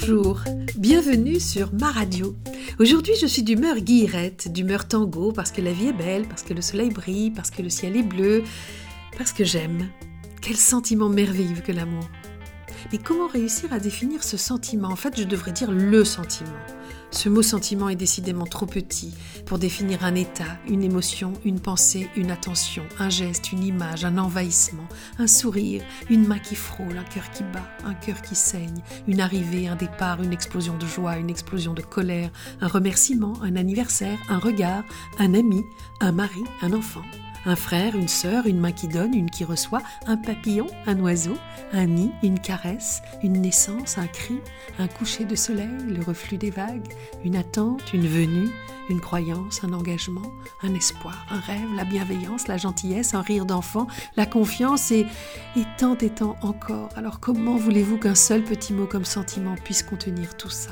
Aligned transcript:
Bonjour, 0.00 0.44
bienvenue 0.76 1.40
sur 1.40 1.72
ma 1.72 1.90
radio. 1.90 2.36
Aujourd'hui 2.78 3.14
je 3.20 3.26
suis 3.26 3.42
d'humeur 3.42 3.76
guillerette, 3.76 4.52
d'humeur 4.52 4.86
tango, 4.86 5.32
parce 5.32 5.50
que 5.50 5.60
la 5.60 5.72
vie 5.72 5.88
est 5.88 5.92
belle, 5.92 6.28
parce 6.28 6.42
que 6.42 6.54
le 6.54 6.60
soleil 6.60 6.90
brille, 6.90 7.32
parce 7.32 7.50
que 7.50 7.62
le 7.62 7.68
ciel 7.68 7.96
est 7.96 8.04
bleu, 8.04 8.44
parce 9.16 9.32
que 9.32 9.42
j'aime. 9.42 9.88
Quel 10.40 10.56
sentiment 10.56 11.08
merveilleux 11.08 11.62
que 11.66 11.72
l'amour. 11.72 12.04
Mais 12.92 12.98
comment 12.98 13.26
réussir 13.26 13.72
à 13.72 13.80
définir 13.80 14.22
ce 14.22 14.36
sentiment? 14.36 14.88
En 14.88 14.96
fait 14.96 15.18
je 15.18 15.24
devrais 15.24 15.52
dire 15.52 15.72
le 15.72 16.04
sentiment. 16.04 16.50
Ce 17.10 17.28
mot 17.28 17.42
sentiment 17.42 17.88
est 17.88 17.96
décidément 17.96 18.44
trop 18.44 18.66
petit 18.66 19.14
pour 19.46 19.58
définir 19.58 20.04
un 20.04 20.14
état, 20.14 20.58
une 20.68 20.82
émotion, 20.82 21.32
une 21.44 21.58
pensée, 21.58 22.08
une 22.16 22.30
attention, 22.30 22.84
un 22.98 23.08
geste, 23.08 23.50
une 23.50 23.64
image, 23.64 24.04
un 24.04 24.18
envahissement, 24.18 24.86
un 25.18 25.26
sourire, 25.26 25.82
une 26.10 26.26
main 26.26 26.38
qui 26.38 26.54
frôle, 26.54 26.98
un 26.98 27.04
cœur 27.04 27.30
qui 27.30 27.44
bat, 27.44 27.66
un 27.84 27.94
cœur 27.94 28.20
qui 28.20 28.34
saigne, 28.34 28.82
une 29.06 29.20
arrivée, 29.20 29.68
un 29.68 29.76
départ, 29.76 30.22
une 30.22 30.32
explosion 30.32 30.76
de 30.76 30.86
joie, 30.86 31.16
une 31.16 31.30
explosion 31.30 31.72
de 31.72 31.82
colère, 31.82 32.30
un 32.60 32.68
remerciement, 32.68 33.34
un 33.42 33.56
anniversaire, 33.56 34.18
un 34.28 34.38
regard, 34.38 34.84
un 35.18 35.32
ami, 35.34 35.64
un 36.00 36.12
mari, 36.12 36.44
un 36.60 36.74
enfant. 36.74 37.04
Un 37.46 37.56
frère, 37.56 37.96
une 37.96 38.08
sœur, 38.08 38.46
une 38.46 38.60
main 38.60 38.72
qui 38.72 38.88
donne, 38.88 39.14
une 39.14 39.30
qui 39.30 39.44
reçoit, 39.44 39.82
un 40.06 40.16
papillon, 40.16 40.66
un 40.86 40.98
oiseau, 41.00 41.36
un 41.72 41.86
nid, 41.86 42.10
une 42.22 42.38
caresse, 42.38 43.02
une 43.22 43.40
naissance, 43.40 43.98
un 43.98 44.06
cri, 44.06 44.38
un 44.78 44.88
coucher 44.88 45.24
de 45.24 45.34
soleil, 45.34 45.68
le 45.86 46.02
reflux 46.02 46.36
des 46.36 46.50
vagues, 46.50 46.92
une 47.24 47.36
attente, 47.36 47.92
une 47.92 48.06
venue, 48.06 48.48
une 48.90 49.00
croyance, 49.00 49.62
un 49.64 49.72
engagement, 49.72 50.32
un 50.62 50.74
espoir, 50.74 51.26
un 51.30 51.40
rêve, 51.40 51.74
la 51.76 51.84
bienveillance, 51.84 52.48
la 52.48 52.56
gentillesse, 52.56 53.14
un 53.14 53.22
rire 53.22 53.46
d'enfant, 53.46 53.86
la 54.16 54.26
confiance 54.26 54.90
et, 54.90 55.06
et 55.56 55.64
tant 55.78 55.96
et 55.98 56.10
tant 56.10 56.36
encore. 56.42 56.88
Alors 56.96 57.20
comment 57.20 57.56
voulez-vous 57.56 57.98
qu'un 57.98 58.14
seul 58.14 58.42
petit 58.42 58.72
mot 58.72 58.86
comme 58.86 59.04
sentiment 59.04 59.54
puisse 59.64 59.82
contenir 59.82 60.36
tout 60.36 60.50
ça? 60.50 60.70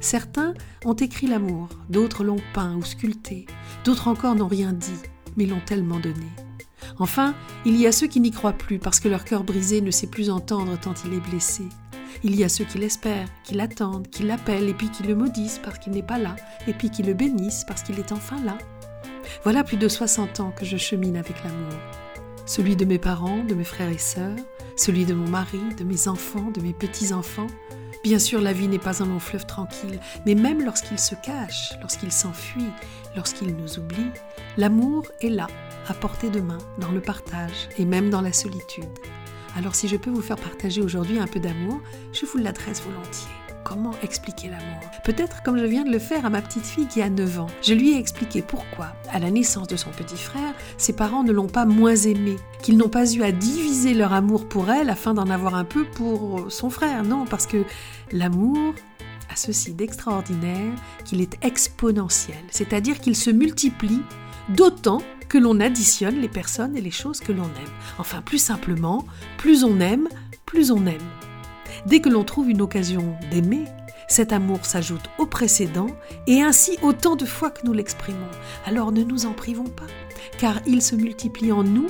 Certains 0.00 0.54
ont 0.84 0.94
écrit 0.94 1.26
l'amour, 1.26 1.68
d'autres 1.88 2.24
l'ont 2.24 2.40
peint 2.52 2.74
ou 2.74 2.84
sculpté, 2.84 3.46
d'autres 3.84 4.08
encore 4.08 4.34
n'ont 4.34 4.48
rien 4.48 4.72
dit 4.72 4.92
mais 5.36 5.46
l'ont 5.46 5.60
tellement 5.64 6.00
donné. 6.00 6.26
Enfin, 6.98 7.34
il 7.64 7.76
y 7.76 7.86
a 7.86 7.92
ceux 7.92 8.06
qui 8.06 8.20
n'y 8.20 8.30
croient 8.30 8.52
plus 8.52 8.78
parce 8.78 9.00
que 9.00 9.08
leur 9.08 9.24
cœur 9.24 9.44
brisé 9.44 9.80
ne 9.80 9.90
sait 9.90 10.06
plus 10.06 10.30
entendre 10.30 10.78
tant 10.78 10.94
il 11.04 11.14
est 11.14 11.28
blessé. 11.30 11.64
Il 12.22 12.36
y 12.36 12.44
a 12.44 12.48
ceux 12.48 12.64
qui 12.64 12.78
l'espèrent, 12.78 13.28
qui 13.42 13.54
l'attendent, 13.54 14.08
qui 14.08 14.22
l'appellent 14.22 14.68
et 14.68 14.74
puis 14.74 14.90
qui 14.90 15.02
le 15.02 15.14
maudissent 15.14 15.60
parce 15.62 15.78
qu'il 15.78 15.92
n'est 15.92 16.02
pas 16.02 16.18
là, 16.18 16.36
et 16.66 16.72
puis 16.72 16.90
qui 16.90 17.02
le 17.02 17.14
bénissent 17.14 17.64
parce 17.66 17.82
qu'il 17.82 17.98
est 17.98 18.12
enfin 18.12 18.40
là. 18.44 18.56
Voilà 19.42 19.64
plus 19.64 19.76
de 19.76 19.88
60 19.88 20.40
ans 20.40 20.52
que 20.56 20.64
je 20.64 20.76
chemine 20.76 21.16
avec 21.16 21.42
l'amour. 21.42 21.78
Celui 22.46 22.76
de 22.76 22.84
mes 22.84 22.98
parents, 22.98 23.42
de 23.42 23.54
mes 23.54 23.64
frères 23.64 23.90
et 23.90 23.98
sœurs, 23.98 24.36
celui 24.76 25.04
de 25.04 25.14
mon 25.14 25.28
mari, 25.28 25.60
de 25.78 25.84
mes 25.84 26.08
enfants, 26.08 26.50
de 26.50 26.60
mes 26.60 26.72
petits-enfants. 26.72 27.46
Bien 28.04 28.18
sûr, 28.18 28.42
la 28.42 28.52
vie 28.52 28.68
n'est 28.68 28.78
pas 28.78 29.02
un 29.02 29.06
long 29.06 29.18
fleuve 29.18 29.46
tranquille, 29.46 29.98
mais 30.26 30.34
même 30.34 30.62
lorsqu'il 30.62 30.98
se 30.98 31.14
cache, 31.14 31.72
lorsqu'il 31.80 32.12
s'enfuit, 32.12 32.68
lorsqu'il 33.16 33.56
nous 33.56 33.78
oublie, 33.78 34.10
l'amour 34.58 35.06
est 35.22 35.30
là, 35.30 35.46
à 35.88 35.94
portée 35.94 36.28
de 36.28 36.40
main, 36.40 36.58
dans 36.76 36.92
le 36.92 37.00
partage 37.00 37.70
et 37.78 37.86
même 37.86 38.10
dans 38.10 38.20
la 38.20 38.34
solitude. 38.34 38.84
Alors 39.56 39.74
si 39.74 39.88
je 39.88 39.96
peux 39.96 40.10
vous 40.10 40.20
faire 40.20 40.36
partager 40.36 40.82
aujourd'hui 40.82 41.18
un 41.18 41.26
peu 41.26 41.40
d'amour, 41.40 41.80
je 42.12 42.26
vous 42.26 42.36
l'adresse 42.36 42.82
volontiers. 42.82 43.43
Comment 43.64 43.94
expliquer 44.02 44.50
l'amour? 44.50 44.90
Peut-être 45.04 45.42
comme 45.42 45.56
je 45.56 45.64
viens 45.64 45.84
de 45.84 45.90
le 45.90 45.98
faire 45.98 46.26
à 46.26 46.30
ma 46.30 46.42
petite 46.42 46.66
fille 46.66 46.86
qui 46.86 47.00
a 47.00 47.08
9 47.08 47.40
ans. 47.40 47.46
Je 47.62 47.72
lui 47.72 47.92
ai 47.92 47.98
expliqué 47.98 48.42
pourquoi, 48.42 48.92
à 49.10 49.18
la 49.18 49.30
naissance 49.30 49.68
de 49.68 49.76
son 49.76 49.90
petit 49.90 50.18
frère, 50.18 50.52
ses 50.76 50.92
parents 50.92 51.24
ne 51.24 51.32
l'ont 51.32 51.48
pas 51.48 51.64
moins 51.64 51.96
aimé, 51.96 52.36
qu'ils 52.62 52.76
n'ont 52.76 52.90
pas 52.90 53.10
eu 53.10 53.22
à 53.22 53.32
diviser 53.32 53.94
leur 53.94 54.12
amour 54.12 54.48
pour 54.48 54.70
elle 54.70 54.90
afin 54.90 55.14
d'en 55.14 55.30
avoir 55.30 55.54
un 55.54 55.64
peu 55.64 55.84
pour 55.84 56.52
son 56.52 56.68
frère. 56.68 57.04
Non, 57.04 57.24
parce 57.24 57.46
que 57.46 57.64
l'amour 58.12 58.74
a 59.30 59.36
ceci 59.36 59.72
d'extraordinaire 59.72 60.74
qu'il 61.06 61.22
est 61.22 61.42
exponentiel, 61.42 62.36
c'est-à-dire 62.50 63.00
qu'il 63.00 63.16
se 63.16 63.30
multiplie 63.30 64.02
d'autant 64.50 65.00
que 65.30 65.38
l'on 65.38 65.58
additionne 65.58 66.20
les 66.20 66.28
personnes 66.28 66.76
et 66.76 66.82
les 66.82 66.90
choses 66.90 67.20
que 67.20 67.32
l'on 67.32 67.44
aime. 67.44 67.72
Enfin, 67.98 68.20
plus 68.20 68.38
simplement, 68.38 69.06
plus 69.38 69.64
on 69.64 69.80
aime, 69.80 70.08
plus 70.44 70.70
on 70.70 70.84
aime. 70.84 71.00
Dès 71.86 72.00
que 72.00 72.08
l'on 72.08 72.24
trouve 72.24 72.50
une 72.50 72.62
occasion 72.62 73.14
d'aimer, 73.30 73.64
cet 74.08 74.32
amour 74.32 74.64
s'ajoute 74.64 75.10
au 75.18 75.26
précédent 75.26 75.88
et 76.26 76.42
ainsi 76.42 76.78
autant 76.82 77.16
de 77.16 77.26
fois 77.26 77.50
que 77.50 77.66
nous 77.66 77.72
l'exprimons. 77.72 78.30
Alors 78.64 78.92
ne 78.92 79.02
nous 79.02 79.26
en 79.26 79.32
privons 79.32 79.64
pas, 79.64 79.86
car 80.38 80.60
il 80.66 80.82
se 80.82 80.94
multiplie 80.94 81.52
en 81.52 81.62
nous, 81.62 81.86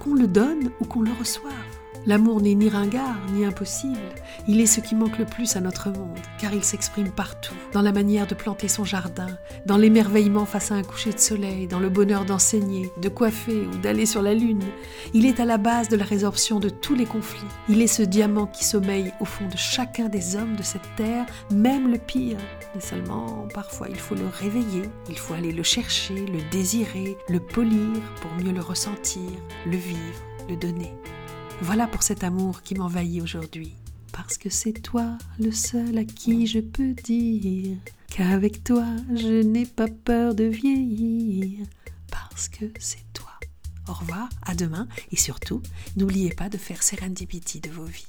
qu'on 0.00 0.14
le 0.14 0.26
donne 0.26 0.70
ou 0.80 0.84
qu'on 0.84 1.02
le 1.02 1.12
reçoive. 1.18 1.75
L'amour 2.06 2.40
n'est 2.40 2.54
ni 2.54 2.68
ringard, 2.68 3.16
ni 3.32 3.44
impossible. 3.44 3.98
Il 4.46 4.60
est 4.60 4.66
ce 4.66 4.78
qui 4.78 4.94
manque 4.94 5.18
le 5.18 5.24
plus 5.24 5.56
à 5.56 5.60
notre 5.60 5.90
monde, 5.90 6.20
car 6.38 6.54
il 6.54 6.62
s'exprime 6.62 7.10
partout, 7.10 7.56
dans 7.72 7.82
la 7.82 7.90
manière 7.90 8.28
de 8.28 8.36
planter 8.36 8.68
son 8.68 8.84
jardin, 8.84 9.26
dans 9.66 9.76
l'émerveillement 9.76 10.46
face 10.46 10.70
à 10.70 10.76
un 10.76 10.84
coucher 10.84 11.12
de 11.12 11.18
soleil, 11.18 11.66
dans 11.66 11.80
le 11.80 11.88
bonheur 11.88 12.24
d'enseigner, 12.24 12.92
de 13.02 13.08
coiffer 13.08 13.66
ou 13.66 13.76
d'aller 13.78 14.06
sur 14.06 14.22
la 14.22 14.34
lune. 14.34 14.62
Il 15.14 15.26
est 15.26 15.40
à 15.40 15.44
la 15.44 15.58
base 15.58 15.88
de 15.88 15.96
la 15.96 16.04
résorption 16.04 16.60
de 16.60 16.68
tous 16.68 16.94
les 16.94 17.06
conflits. 17.06 17.42
Il 17.68 17.82
est 17.82 17.88
ce 17.88 18.02
diamant 18.02 18.46
qui 18.46 18.64
sommeille 18.64 19.12
au 19.18 19.24
fond 19.24 19.48
de 19.48 19.56
chacun 19.56 20.08
des 20.08 20.36
hommes 20.36 20.54
de 20.54 20.62
cette 20.62 20.94
terre, 20.94 21.26
même 21.50 21.90
le 21.90 21.98
pire. 21.98 22.38
Mais 22.76 22.80
seulement, 22.80 23.48
parfois, 23.52 23.88
il 23.88 23.98
faut 23.98 24.14
le 24.14 24.28
réveiller, 24.28 24.82
il 25.08 25.18
faut 25.18 25.34
aller 25.34 25.50
le 25.50 25.64
chercher, 25.64 26.14
le 26.14 26.38
désirer, 26.52 27.16
le 27.28 27.40
polir 27.40 28.00
pour 28.20 28.30
mieux 28.34 28.52
le 28.52 28.60
ressentir, 28.60 29.28
le 29.66 29.76
vivre, 29.76 30.22
le 30.48 30.54
donner. 30.54 30.94
Voilà 31.62 31.86
pour 31.86 32.02
cet 32.02 32.22
amour 32.22 32.62
qui 32.62 32.74
m'envahit 32.74 33.22
aujourd'hui. 33.22 33.74
Parce 34.12 34.38
que 34.38 34.50
c'est 34.50 34.72
toi 34.72 35.18
le 35.38 35.50
seul 35.50 35.96
à 35.98 36.04
qui 36.04 36.46
je 36.46 36.60
peux 36.60 36.92
dire 36.92 37.76
qu'avec 38.08 38.62
toi 38.62 38.84
je 39.14 39.42
n'ai 39.42 39.66
pas 39.66 39.88
peur 39.88 40.34
de 40.34 40.44
vieillir. 40.44 41.66
Parce 42.10 42.48
que 42.48 42.66
c'est 42.78 43.04
toi. 43.12 43.32
Au 43.88 43.92
revoir, 43.92 44.28
à 44.42 44.54
demain 44.54 44.86
et 45.12 45.16
surtout, 45.16 45.62
n'oubliez 45.96 46.30
pas 46.30 46.48
de 46.48 46.58
faire 46.58 46.82
serendipity 46.82 47.60
de 47.60 47.70
vos 47.70 47.84
vies. 47.84 48.06